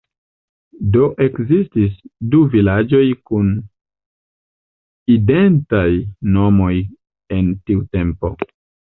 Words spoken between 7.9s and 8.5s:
tempo.